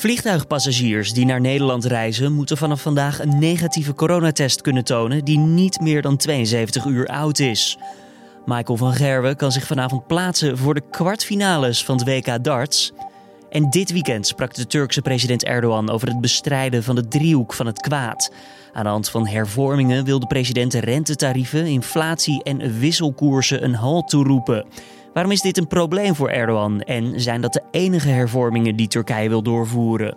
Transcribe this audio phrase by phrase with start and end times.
[0.00, 5.80] Vliegtuigpassagiers die naar Nederland reizen moeten vanaf vandaag een negatieve coronatest kunnen tonen die niet
[5.80, 7.78] meer dan 72 uur oud is.
[8.44, 12.92] Michael van Gerwen kan zich vanavond plaatsen voor de kwartfinales van het WK darts.
[13.50, 17.66] En dit weekend sprak de Turkse president Erdogan over het bestrijden van de driehoek van
[17.66, 18.32] het kwaad.
[18.72, 24.66] Aan de hand van hervormingen wil de president rentetarieven, inflatie en wisselkoersen een halt toeroepen.
[25.12, 29.28] Waarom is dit een probleem voor Erdogan en zijn dat de enige hervormingen die Turkije
[29.28, 30.16] wil doorvoeren?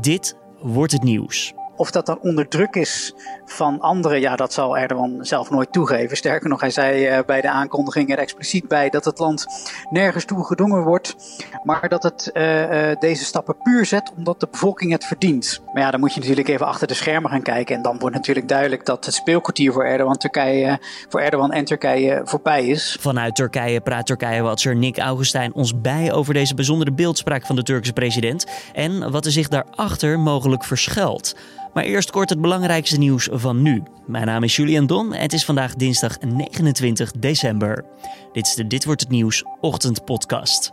[0.00, 1.54] Dit wordt het nieuws.
[1.82, 3.14] Of dat dan onder druk is
[3.44, 6.16] van anderen, ja, dat zal Erdogan zelf nooit toegeven.
[6.16, 9.46] Sterker nog, hij zei uh, bij de aankondiging er expliciet bij dat het land
[9.90, 11.16] nergens toe gedwongen wordt,
[11.62, 15.60] maar dat het uh, uh, deze stappen puur zet omdat de bevolking het verdient.
[15.72, 18.16] Maar ja, dan moet je natuurlijk even achter de schermen gaan kijken en dan wordt
[18.16, 22.96] natuurlijk duidelijk dat het speelkwartier voor Erdogan, Turkije, voor Erdogan en Turkije voorbij is.
[23.00, 27.92] Vanuit Turkije praat Turkije-watcher Nick Augustijn ons bij over deze bijzondere beeldspraak van de Turkse
[27.92, 31.34] president en wat er zich daarachter mogelijk verschuilt.
[31.74, 33.82] Maar eerst kort het belangrijkste nieuws van nu.
[34.06, 37.84] Mijn naam is Julian Don en het is vandaag dinsdag 29 december.
[38.32, 40.72] Dit is de Dit wordt het nieuws ochtendpodcast.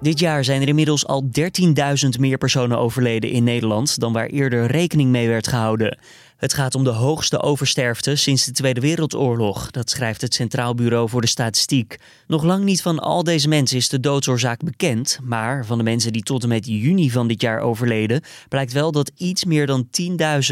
[0.00, 4.66] Dit jaar zijn er inmiddels al 13.000 meer personen overleden in Nederland dan waar eerder
[4.66, 5.98] rekening mee werd gehouden.
[6.38, 11.08] Het gaat om de hoogste oversterfte sinds de Tweede Wereldoorlog, dat schrijft het Centraal Bureau
[11.08, 11.96] voor de Statistiek.
[12.26, 16.12] Nog lang niet van al deze mensen is de doodsoorzaak bekend, maar van de mensen
[16.12, 19.88] die tot en met juni van dit jaar overleden, blijkt wel dat iets meer dan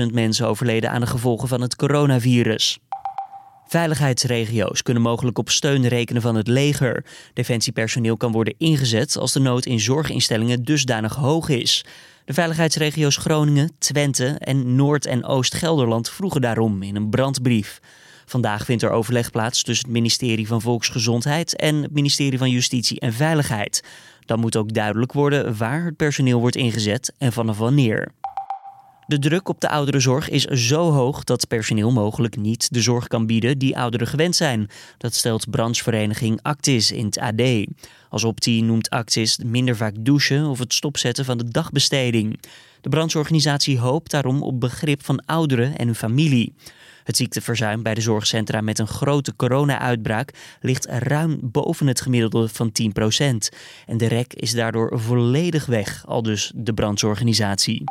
[0.00, 2.78] 10.000 mensen overleden aan de gevolgen van het coronavirus.
[3.68, 7.04] Veiligheidsregio's kunnen mogelijk op steun rekenen van het leger.
[7.32, 11.84] Defensiepersoneel kan worden ingezet als de nood in zorginstellingen dusdanig hoog is.
[12.26, 17.80] De veiligheidsregio's Groningen, Twente en Noord- en Oost-Gelderland vroegen daarom in een brandbrief.
[18.24, 23.00] Vandaag vindt er overleg plaats tussen het ministerie van Volksgezondheid en het ministerie van Justitie
[23.00, 23.82] en Veiligheid.
[24.24, 28.12] Dan moet ook duidelijk worden waar het personeel wordt ingezet en vanaf wanneer.
[29.06, 33.26] De druk op de ouderenzorg is zo hoog dat personeel mogelijk niet de zorg kan
[33.26, 34.68] bieden die ouderen gewend zijn.
[34.98, 37.42] Dat stelt branchevereniging Actis in het AD.
[38.10, 42.40] Als optie noemt Actis minder vaak douchen of het stopzetten van de dagbesteding.
[42.80, 46.54] De brancheorganisatie hoopt daarom op begrip van ouderen en hun familie.
[47.04, 52.72] Het ziekteverzuim bij de zorgcentra met een grote corona-uitbraak ligt ruim boven het gemiddelde van
[52.82, 53.56] 10%.
[53.86, 57.84] En de rek is daardoor volledig weg, al dus de brancheorganisatie.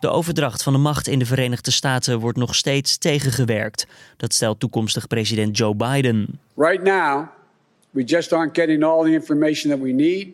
[0.00, 3.86] De overdracht van de macht in de Verenigde Staten wordt nog steeds tegengewerkt.
[4.16, 6.38] Dat stelt toekomstig president Joe Biden.
[6.56, 7.26] Right now,
[7.90, 10.28] we just aren't getting all the information that we need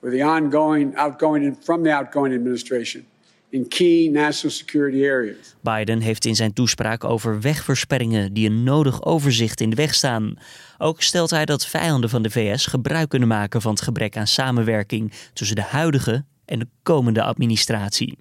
[0.00, 3.04] for the ongoing, outgoing from the outgoing administration
[3.48, 5.54] in key national security areas.
[5.60, 10.38] Biden heeft in zijn toespraak over wegversperringen die een nodig overzicht in de weg staan.
[10.78, 14.26] Ook stelt hij dat vijanden van de VS gebruik kunnen maken van het gebrek aan
[14.26, 18.18] samenwerking tussen de huidige en de komende administratie.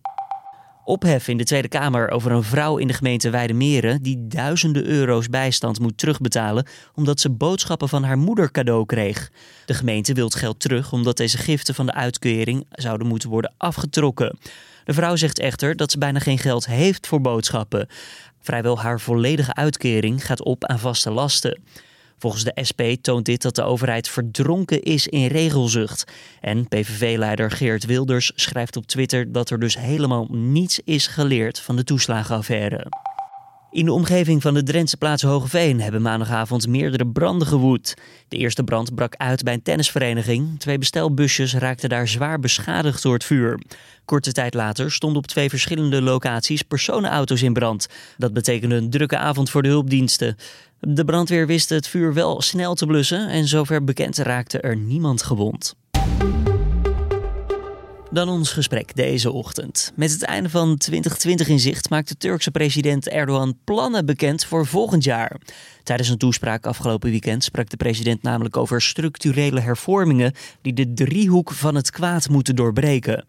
[0.85, 5.29] Ophef in de Tweede Kamer over een vrouw in de gemeente Weidemeren die duizenden euro's
[5.29, 9.31] bijstand moet terugbetalen omdat ze boodschappen van haar moeder cadeau kreeg.
[9.65, 14.37] De gemeente wil geld terug omdat deze giften van de uitkering zouden moeten worden afgetrokken.
[14.83, 17.87] De vrouw zegt echter dat ze bijna geen geld heeft voor boodschappen.
[18.41, 21.61] Vrijwel haar volledige uitkering gaat op aan vaste lasten.
[22.23, 26.11] Volgens de SP toont dit dat de overheid verdronken is in regelzucht.
[26.41, 31.75] En PVV-leider Geert Wilders schrijft op Twitter dat er dus helemaal niets is geleerd van
[31.75, 32.87] de toeslagenaffaire.
[33.71, 37.93] In de omgeving van de Drentse plaats Hogeveen hebben maandagavond meerdere branden gewoed.
[38.27, 40.59] De eerste brand brak uit bij een tennisvereniging.
[40.59, 43.61] Twee bestelbusjes raakten daar zwaar beschadigd door het vuur.
[44.05, 47.87] Korte tijd later stonden op twee verschillende locaties personenauto's in brand.
[48.17, 50.37] Dat betekende een drukke avond voor de hulpdiensten.
[50.87, 55.23] De brandweer wist het vuur wel snel te blussen en zover bekend raakte er niemand
[55.23, 55.75] gewond.
[58.11, 59.91] Dan ons gesprek deze ochtend.
[59.95, 64.65] Met het einde van 2020 in zicht maakt de Turkse president Erdogan plannen bekend voor
[64.65, 65.37] volgend jaar.
[65.83, 71.51] Tijdens een toespraak afgelopen weekend sprak de president namelijk over structurele hervormingen die de driehoek
[71.51, 73.25] van het kwaad moeten doorbreken.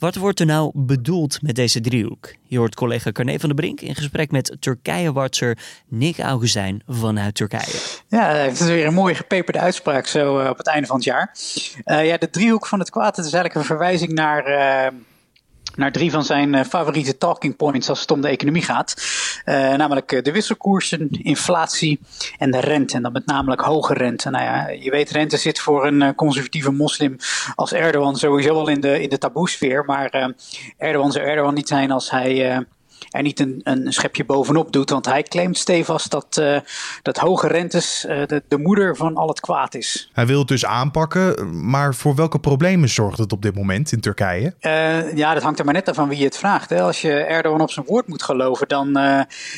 [0.00, 2.34] Wat wordt er nou bedoeld met deze driehoek?
[2.42, 5.58] Je hoort collega Carne van der Brink in gesprek met Turkije-watcher
[5.88, 8.02] Nick Augustijn vanuit Turkije.
[8.08, 11.04] Ja, het is weer een mooie gepeperde uitspraak zo uh, op het einde van het
[11.04, 11.36] jaar.
[11.84, 14.48] Uh, ja, de driehoek van het kwaad, is eigenlijk een verwijzing naar...
[14.48, 15.00] Uh,
[15.80, 18.94] naar drie van zijn uh, favoriete talking points als het om de economie gaat.
[19.44, 22.00] Uh, namelijk uh, de wisselkoersen, inflatie
[22.38, 22.96] en de rente.
[22.96, 24.30] En dan met namelijk hoge rente.
[24.30, 27.16] Nou ja, je weet, rente zit voor een conservatieve moslim
[27.54, 29.84] als Erdogan sowieso al in de, in de taboesfeer.
[29.84, 30.34] Maar
[30.78, 32.66] Erdogan zou Erdogan niet zijn als hij
[33.10, 34.90] er niet een, een schepje bovenop doet.
[34.90, 36.42] Want hij claimt stevast dat,
[37.02, 40.10] dat hoge rentes de, de moeder van al het kwaad is.
[40.12, 44.00] Hij wil het dus aanpakken, maar voor welke problemen zorgt het op dit moment in
[44.00, 44.54] Turkije?
[45.14, 46.70] ja, dat hangt er maar net af van wie je het vraagt.
[46.70, 46.82] Hè.
[46.82, 48.98] Als je Erdogan op zijn woord moet geloven, dan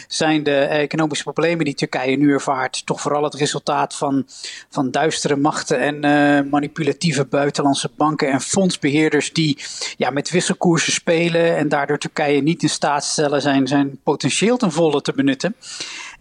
[0.08, 4.26] zijn de economische problemen die Turkije nu ervaart toch vooral het resultaat van,
[4.70, 9.58] van duistere machten en manipulatieve buitenlandse banken en fondsbeheerders die
[9.96, 14.72] ja, met wisselkoersen spelen en daardoor Turkije niet in staat stellen zijn, zijn potentieel ten
[14.72, 15.54] volle te benutten.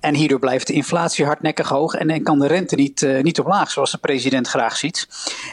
[0.02, 3.40] En hierdoor blijft de inflatie hardnekkig hoog en, en kan de rente niet, uh, niet
[3.40, 5.08] omlaag, zoals de president graag ziet.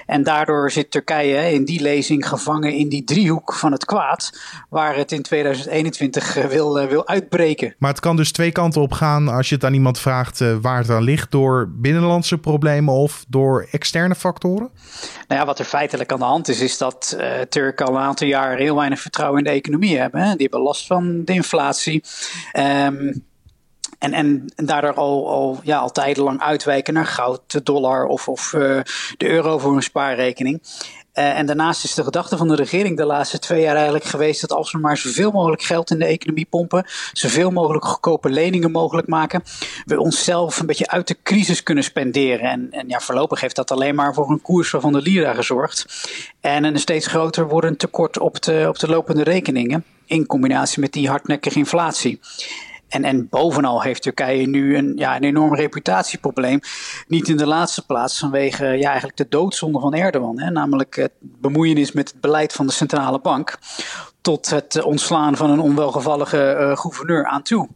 [0.07, 4.97] En daardoor zit Turkije in die lezing gevangen in die driehoek van het kwaad, waar
[4.97, 7.75] het in 2021 uh, wil, uh, wil uitbreken.
[7.79, 10.79] Maar het kan dus twee kanten op gaan als je het aan iemand vraagt waar
[10.79, 14.71] het aan ligt, door binnenlandse problemen of door externe factoren?
[15.29, 17.17] Nou ja, wat er feitelijk aan de hand is, is dat
[17.49, 20.21] Turken al een aantal jaar heel weinig vertrouwen in de economie hebben.
[20.21, 20.31] Hè.
[20.31, 22.05] Die hebben last van de inflatie.
[22.53, 23.27] Um,
[23.99, 28.53] en, en, daardoor al, al, ja, al tijdenlang uitwijken naar goud, de dollar of, of
[28.53, 28.61] uh,
[29.17, 30.63] de euro voor een spaarrekening.
[31.15, 34.41] Uh, en daarnaast is de gedachte van de regering de laatste twee jaar eigenlijk geweest
[34.41, 38.71] dat als we maar zoveel mogelijk geld in de economie pompen, zoveel mogelijk goedkope leningen
[38.71, 39.43] mogelijk maken,
[39.85, 42.51] we onszelf een beetje uit de crisis kunnen spenderen.
[42.51, 45.87] En, en ja, voorlopig heeft dat alleen maar voor een koers van de lira gezorgd.
[46.41, 50.93] En een steeds groter wordend tekort op de, op de lopende rekeningen, in combinatie met
[50.93, 52.21] die hardnekkige inflatie.
[52.89, 56.61] En, en bovenal heeft Turkije nu een, ja, een enorm reputatieprobleem.
[57.07, 60.41] Niet in de laatste plaats vanwege ja, eigenlijk de doodzonde van Erdogan.
[60.41, 63.59] Hè, namelijk het bemoeienis met het beleid van de centrale bank.
[64.21, 67.69] Tot het ontslaan van een onwelgevallige uh, gouverneur aan toe.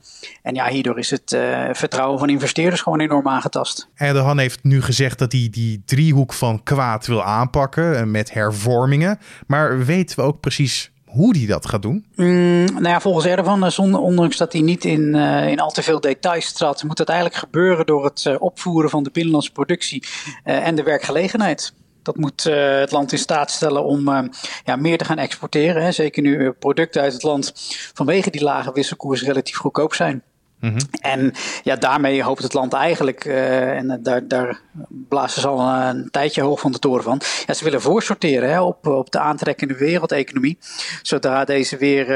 [0.43, 3.89] En ja, hierdoor is het uh, vertrouwen van investeerders gewoon enorm aangetast.
[3.95, 9.19] Erdogan heeft nu gezegd dat hij die driehoek van kwaad wil aanpakken eh, met hervormingen.
[9.47, 12.05] Maar weten we ook precies hoe hij dat gaat doen?
[12.15, 15.71] Mm, nou ja, volgens Erdogan, eh, zonder, ondanks dat hij niet in, uh, in al
[15.71, 19.53] te veel details trad, moet dat eigenlijk gebeuren door het uh, opvoeren van de binnenlandse
[19.53, 20.03] productie
[20.45, 21.75] uh, en de werkgelegenheid.
[22.03, 24.31] Dat moet het land in staat stellen om
[24.65, 25.83] ja, meer te gaan exporteren.
[25.83, 25.93] Hè.
[25.93, 27.53] Zeker nu producten uit het land
[27.95, 30.23] vanwege die lage wisselkoers relatief goedkoop zijn.
[30.71, 30.89] -hmm.
[31.01, 31.33] En
[31.63, 34.61] ja, daarmee hoopt het land eigenlijk, uh, en daar, daar
[35.09, 37.21] blazen ze al een tijdje hoog van de toren van.
[37.47, 40.59] Ja, ze willen voorsorteren hè, op, op de aantrekkende wereldeconomie,
[41.03, 42.09] zodra deze weer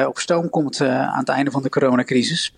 [0.00, 2.54] uh, op stoom komt aan het einde van de coronacrisis.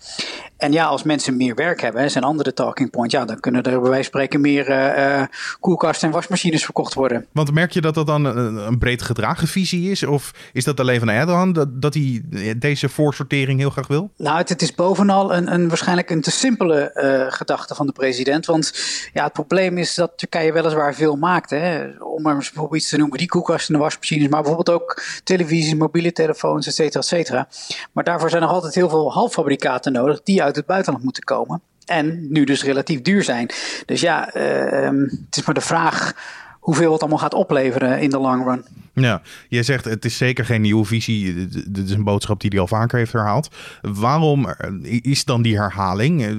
[0.63, 3.81] En ja, als mensen meer werk hebben, zijn andere talking points, ja, dan kunnen er
[3.81, 5.29] bij wijze van spreken meer
[5.61, 7.27] koelkasten en wasmachines verkocht worden.
[7.33, 10.03] Want merk je dat dat dan een, een breed gedragen visie is?
[10.03, 12.23] Of is dat alleen van Erdogan dat, dat hij
[12.57, 14.11] deze voorsortering heel graag wil?
[14.17, 17.93] Nou, het, het is bovenal een, een, waarschijnlijk een te simpele uh, gedachte van de
[17.93, 18.47] president.
[18.47, 18.73] Want
[19.13, 21.51] ja, het probleem is dat Turkije weliswaar veel maakt.
[21.51, 21.85] Hè.
[21.99, 24.29] Om maar bijvoorbeeld iets te noemen, die koelkasten en wasmachines.
[24.29, 27.49] Maar bijvoorbeeld ook televisie, mobiele telefoons, et cetera, et cetera.
[27.93, 31.61] Maar daarvoor zijn nog altijd heel veel halffabrikaten nodig die uit het buitenland moeten komen.
[31.85, 33.51] En nu dus relatief duur zijn.
[33.87, 36.15] Dus ja, uh, het is maar de vraag
[36.61, 38.65] hoeveel het allemaal gaat opleveren in de long run.
[38.95, 41.49] Ja, je zegt het is zeker geen nieuwe visie.
[41.69, 43.49] Dit is een boodschap die hij al vaker heeft herhaald.
[43.81, 44.55] Waarom
[45.03, 46.37] is dan die herhaling?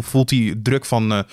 [0.00, 1.24] Voelt hij druk van,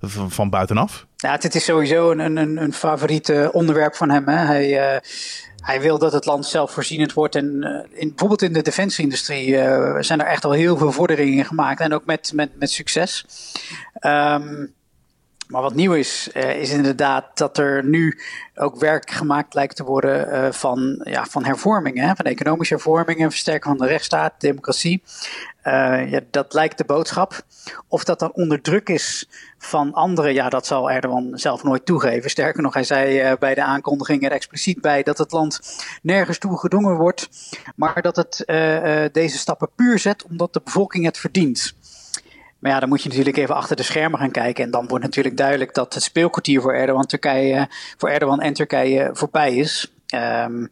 [0.00, 1.06] van, van buitenaf?
[1.16, 4.28] Ja, dit is sowieso een, een, een favoriete onderwerp van hem.
[4.28, 4.36] Hè.
[4.36, 5.00] Hij,
[5.66, 7.34] hij wil dat het land zelfvoorzienend wordt.
[7.34, 11.44] En uh, in, bijvoorbeeld in de defensieindustrie uh, zijn er echt al heel veel vorderingen
[11.44, 11.80] gemaakt.
[11.80, 13.24] En ook met, met, met succes.
[14.00, 14.74] Um,
[15.48, 18.18] maar wat nieuw is, uh, is inderdaad dat er nu
[18.54, 23.68] ook werk gemaakt lijkt te worden uh, van, ja, van hervormingen, van economische hervormingen, versterken
[23.68, 25.02] van de rechtsstaat, democratie.
[25.64, 27.42] Uh, ja, dat lijkt de boodschap.
[27.88, 32.30] Of dat dan onder druk is van anderen, ja, dat zal Erdogan zelf nooit toegeven.
[32.30, 35.60] Sterker nog, hij zei bij de aankondiging er expliciet bij dat het land
[36.02, 37.28] nergens toe gedwongen wordt,
[37.76, 38.42] maar dat het
[39.12, 41.74] deze stappen puur zet omdat de bevolking het verdient.
[42.66, 44.64] Maar ja, dan moet je natuurlijk even achter de schermen gaan kijken.
[44.64, 49.10] En dan wordt natuurlijk duidelijk dat het speelkwartier voor Erdogan, Turkije, voor Erdogan en Turkije
[49.12, 49.92] voorbij is.
[50.14, 50.70] Um,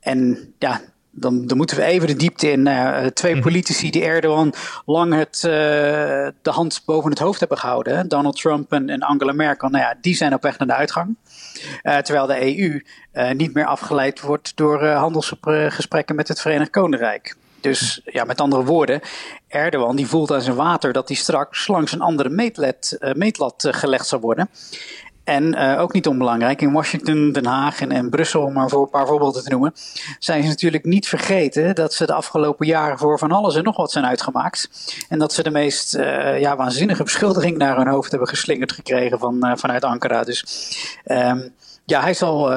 [0.00, 2.66] en ja, dan, dan, moeten we even de diepte in.
[2.66, 3.42] Uh, twee mhm.
[3.42, 4.52] politici die Erdogan
[4.86, 5.50] lang het, uh,
[6.42, 8.08] de hand boven het hoofd hebben gehouden.
[8.08, 9.68] Donald Trump en, en, Angela Merkel.
[9.68, 11.16] Nou ja, die zijn op weg naar de uitgang.
[11.82, 12.82] Uh, terwijl de EU
[13.34, 17.36] niet meer afgeleid wordt door handelsgesprekken met het Verenigd Koninkrijk.
[17.64, 19.00] Dus ja, met andere woorden,
[19.48, 23.64] Erdogan die voelt aan zijn water dat hij straks langs een andere meetlat, uh, meetlat
[23.64, 24.50] uh, gelegd zal worden.
[25.24, 28.90] En uh, ook niet onbelangrijk, in Washington, Den Haag en, Brussel, om maar voor een
[28.90, 29.72] paar voorbeelden te noemen,
[30.18, 33.76] zijn ze natuurlijk niet vergeten dat ze de afgelopen jaren voor van alles en nog
[33.76, 34.68] wat zijn uitgemaakt.
[35.08, 35.92] En dat ze de meest
[36.38, 40.24] ja, waanzinnige beschuldiging naar hun hoofd hebben geslingerd gekregen van, vanuit Ankara.
[40.24, 40.44] Dus
[41.04, 41.54] um,
[41.84, 42.50] ja, hij zal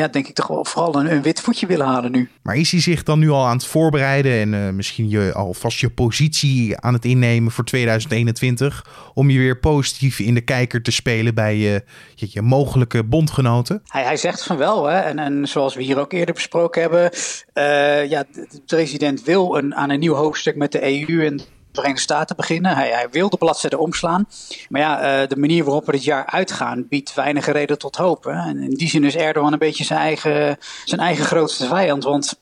[0.00, 2.28] ja, denk ik toch wel vooral een, een, wit voetje willen halen nu.
[2.42, 5.78] Maar is hij zich dan nu al aan het voorbereiden en uh, misschien je alvast
[5.78, 10.90] je positie aan het innemen voor 2021 om je weer positief in de kijker te
[10.90, 13.82] spelen bij je, je, je mogelijke bondgenoten?
[13.86, 14.98] Hij, hij zegt van wel, hè?
[14.98, 17.10] En, en zoals we hier ook eerder besproken hebben,
[17.54, 21.40] uh, ja, de president wil een, aan een nieuw hoofdstuk met de EU en
[21.72, 22.74] Verenigde Staten beginnen.
[22.74, 24.26] Hij, hij wil de bladzijde omslaan.
[24.68, 28.26] Maar ja, uh, de manier waarop we dit jaar uitgaan biedt weinig reden tot hoop.
[28.26, 32.04] En in die zin is Erdogan een beetje zijn eigen, zijn eigen grootste vijand.
[32.04, 32.38] Want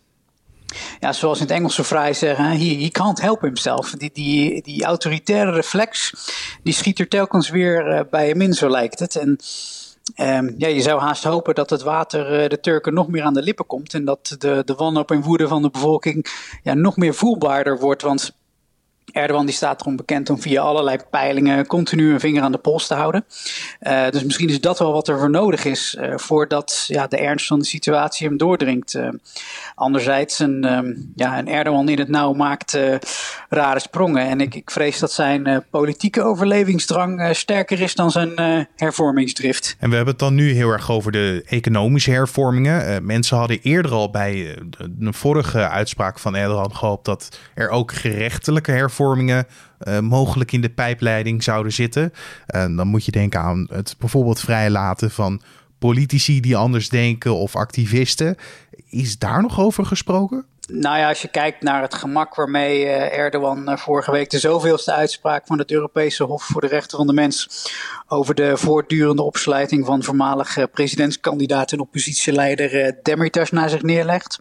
[1.01, 3.91] ja, zoals in het Engels zo vrij zeggen, he, he can't help himself.
[3.91, 6.13] Die, die, die autoritaire reflex,
[6.63, 9.17] die schiet er telkens weer uh, bij hem in, zo lijkt het.
[9.17, 9.39] En
[10.17, 13.35] um, ja, je zou haast hopen dat het water uh, de Turken nog meer aan
[13.35, 13.95] de lippen komt.
[13.95, 16.27] En dat de, de wanhoop en woede van de bevolking
[16.63, 18.03] ja, nog meer voelbaarder wordt.
[18.03, 18.37] Want
[19.13, 22.87] Erdogan die staat erom bekend om via allerlei peilingen continu een vinger aan de pols
[22.87, 23.25] te houden.
[23.81, 27.17] Uh, dus misschien is dat wel wat er voor nodig is uh, voordat ja, de
[27.17, 28.95] ernst van de situatie hem doordringt.
[28.95, 29.09] Uh,
[29.75, 32.79] anderzijds, een, um, ja, een Erdogan in het nauw maakt
[33.49, 34.29] rare sprongen.
[34.29, 39.77] En ik, ik vrees dat zijn politieke overlevingsdrang sterker is dan zijn hervormingsdrift.
[39.79, 43.07] En we hebben het dan nu heel erg over de economische hervormingen.
[43.07, 44.57] mensen hadden eerder al bij
[44.89, 50.71] de vorige uitspraak van Erdogan gehoopt dat er ook gerechtelijke hervormingen uh, mogelijk in de
[50.71, 52.13] pijpleiding zouden zitten.
[52.47, 55.41] En dan moet je denken aan het bijvoorbeeld vrijlaten van
[55.79, 58.37] politici die anders denken of activisten.
[58.89, 60.45] Is daar nog over gesproken?
[60.73, 64.93] Nou ja, als je kijkt naar het gemak waarmee uh, Erdogan vorige week de zoveelste
[64.93, 67.49] uitspraak van het Europese Hof voor de Rechten van de Mens
[68.09, 74.39] over de voortdurende opsluiting van voormalig presidentskandidaat en oppositieleider Demirtas naar zich neerlegt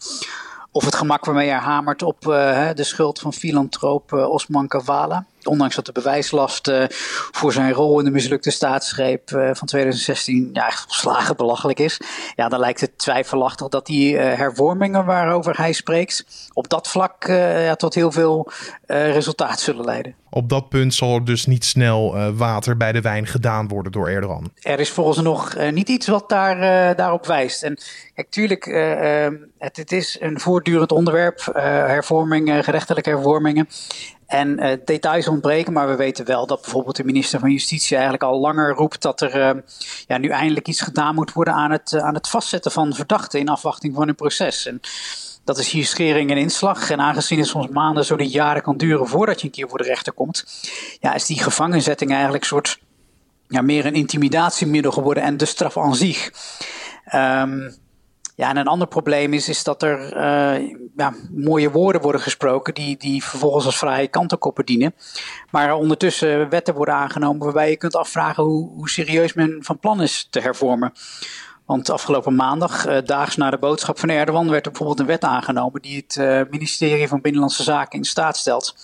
[0.71, 5.25] of het gemak waarmee hij hamert op uh, de schuld van filantroop uh, Osman Kavala
[5.47, 6.83] ondanks dat de bewijslast uh,
[7.31, 11.99] voor zijn rol in de mislukte staatsgreep uh, van 2016 ja, echt volslagen belachelijk is.
[12.35, 17.27] Ja, dan lijkt het twijfelachtig dat die uh, hervormingen waarover hij spreekt op dat vlak
[17.27, 18.51] ja, tot heel veel
[18.87, 20.15] resultaat zullen leiden.
[20.29, 24.09] Op dat punt zal er dus niet snel water bij de wijn gedaan worden door
[24.09, 24.51] Erdogan.
[24.61, 27.63] Er is volgens nog niet iets wat daar, daarop wijst.
[27.63, 27.77] En
[28.13, 33.67] kijk, tuurlijk, ehm, het, het, is een voortdurend onderwerp, hervormingen, gerechtelijke hervormingen.
[34.27, 38.23] En uh, details ontbreken, maar we weten wel dat bijvoorbeeld de minister van Justitie eigenlijk
[38.23, 39.61] al langer roept dat er uh,
[40.07, 43.39] ja, nu eindelijk iets gedaan moet worden aan het, uh, aan het vastzetten van verdachten
[43.39, 44.65] in afwachting van hun proces.
[44.65, 44.81] En
[45.43, 46.89] dat is hier schering en inslag.
[46.89, 49.77] En aangezien het soms maanden, zo niet jaren kan duren voordat je een keer voor
[49.77, 50.45] de rechter komt,
[50.99, 52.79] ja, is die gevangenzetting eigenlijk een soort
[53.47, 56.31] ja, meer een intimidatiemiddel geworden en de straf aan zich.
[57.13, 57.75] Um,
[58.37, 62.73] ja, en een ander probleem is, is dat er uh, ja, mooie woorden worden gesproken
[62.73, 64.93] die, die vervolgens als vrije kantenkoppen dienen.
[65.51, 70.01] Maar ondertussen wetten worden aangenomen waarbij je kunt afvragen hoe, hoe serieus men van plan
[70.01, 70.91] is te hervormen.
[71.67, 75.23] Want afgelopen maandag, uh, daags na de boodschap van Erdogan, werd er bijvoorbeeld een wet
[75.23, 78.75] aangenomen die het uh, ministerie van Binnenlandse Zaken in staat stelt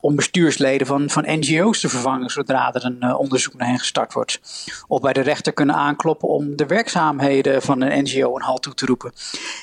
[0.00, 4.12] om bestuursleden van, van NGO's te vervangen zodra er een uh, onderzoek naar hen gestart
[4.12, 4.40] wordt.
[4.88, 8.74] Of bij de rechter kunnen aankloppen om de werkzaamheden van een NGO een halt toe
[8.74, 9.12] te roepen.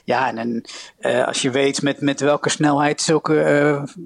[0.04, 0.64] Ja, en,
[1.26, 3.34] als je weet met, met welke snelheid zulke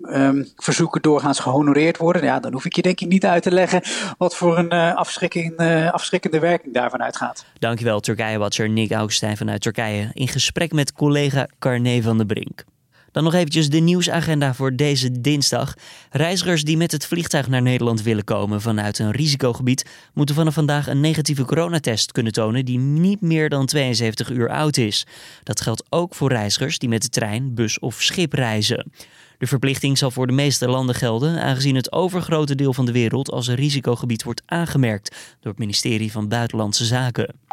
[0.03, 3.51] um, verzoeken doorgaans gehonoreerd worden, ja, dan hoef ik je denk ik niet uit te
[3.51, 3.81] leggen
[4.17, 5.57] wat voor een afschrikking,
[5.91, 7.45] afschrikkende werking daarvan uitgaat.
[7.59, 12.63] Dankjewel, Turkije watcher Nick Augustijn vanuit Turkije in gesprek met collega Carne van der Brink.
[13.11, 15.73] Dan nog eventjes de nieuwsagenda voor deze dinsdag.
[16.09, 20.87] Reizigers die met het vliegtuig naar Nederland willen komen vanuit een risicogebied moeten vanaf vandaag
[20.87, 25.05] een negatieve coronatest kunnen tonen die niet meer dan 72 uur oud is.
[25.43, 28.91] Dat geldt ook voor reizigers die met de trein, bus of schip reizen.
[29.37, 33.31] De verplichting zal voor de meeste landen gelden, aangezien het overgrote deel van de wereld
[33.31, 37.48] als een risicogebied wordt aangemerkt door het ministerie van Buitenlandse Zaken.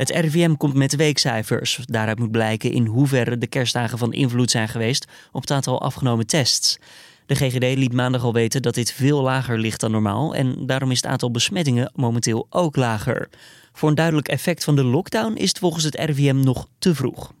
[0.00, 1.80] Het RIVM komt met weekcijfers.
[1.84, 6.26] Daaruit moet blijken in hoeverre de kerstdagen van invloed zijn geweest op het aantal afgenomen
[6.26, 6.78] tests.
[7.26, 10.90] De GGD liet maandag al weten dat dit veel lager ligt dan normaal en daarom
[10.90, 13.28] is het aantal besmettingen momenteel ook lager.
[13.72, 17.32] Voor een duidelijk effect van de lockdown is het volgens het RIVM nog te vroeg.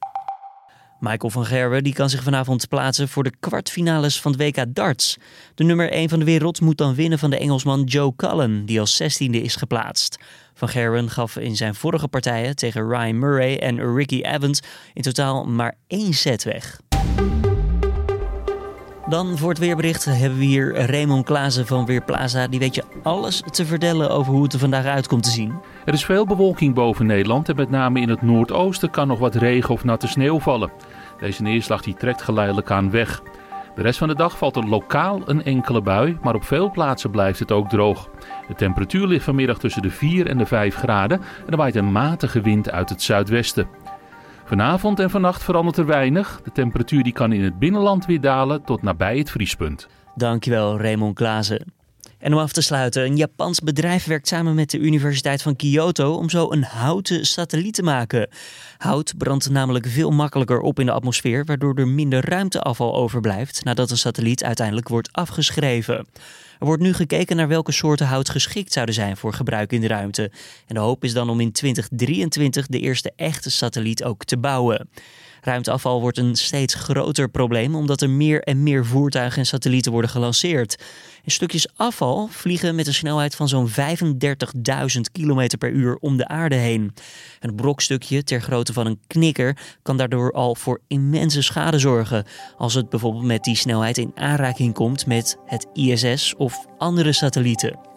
[1.00, 5.16] Michael van Gerwen die kan zich vanavond plaatsen voor de kwartfinales van het WK darts.
[5.54, 8.80] De nummer 1 van de wereld moet dan winnen van de Engelsman Joe Cullen, die
[8.80, 10.18] als 16e is geplaatst.
[10.54, 14.60] Van Gerwen gaf in zijn vorige partijen tegen Ryan Murray en Ricky Evans
[14.94, 16.80] in totaal maar één set weg.
[19.10, 22.46] Dan voor het weerbericht hebben we hier Raymond Klaassen van Weerplaza.
[22.46, 25.54] Die weet je alles te vertellen over hoe het er vandaag uit komt te zien.
[25.84, 29.34] Er is veel bewolking boven Nederland en met name in het noordoosten kan nog wat
[29.34, 30.70] regen of natte sneeuw vallen.
[31.18, 33.22] Deze neerslag die trekt geleidelijk aan weg.
[33.74, 37.10] De rest van de dag valt er lokaal een enkele bui, maar op veel plaatsen
[37.10, 38.10] blijft het ook droog.
[38.48, 41.92] De temperatuur ligt vanmiddag tussen de 4 en de 5 graden en er waait een
[41.92, 43.68] matige wind uit het zuidwesten.
[44.50, 46.40] Vanavond en vannacht verandert er weinig.
[46.44, 49.88] De temperatuur die kan in het binnenland weer dalen tot nabij het vriespunt.
[50.14, 51.79] Dankjewel Raymond Klaassen.
[52.20, 56.14] En om af te sluiten, een Japans bedrijf werkt samen met de Universiteit van Kyoto
[56.14, 58.28] om zo een houten satelliet te maken.
[58.78, 63.90] Hout brandt namelijk veel makkelijker op in de atmosfeer, waardoor er minder ruimteafval overblijft nadat
[63.90, 66.06] een satelliet uiteindelijk wordt afgeschreven.
[66.58, 69.86] Er wordt nu gekeken naar welke soorten hout geschikt zouden zijn voor gebruik in de
[69.86, 70.30] ruimte.
[70.66, 74.88] En de hoop is dan om in 2023 de eerste echte satelliet ook te bouwen.
[75.40, 80.10] Ruimteafval wordt een steeds groter probleem omdat er meer en meer voertuigen en satellieten worden
[80.10, 80.82] gelanceerd.
[81.24, 83.74] En stukjes afval vliegen met een snelheid van zo'n 35.000
[85.12, 86.94] km per uur om de aarde heen.
[87.40, 92.24] Een brokstukje ter grootte van een knikker kan daardoor al voor immense schade zorgen
[92.56, 97.89] als het bijvoorbeeld met die snelheid in aanraking komt met het ISS of andere satellieten.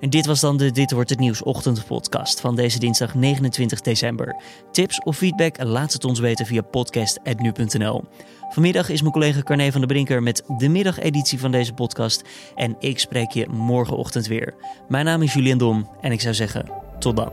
[0.00, 4.36] En dit was dan de Dit wordt het nieuws ochtendpodcast van deze dinsdag 29 december.
[4.72, 8.04] Tips of feedback laat het ons weten via podcast@nu.nl.
[8.48, 12.22] Vanmiddag is mijn collega Carne van der Brinker met de middageditie van deze podcast
[12.54, 14.54] en ik spreek je morgenochtend weer.
[14.88, 17.30] Mijn naam is Julian Dom en ik zou zeggen tot dan.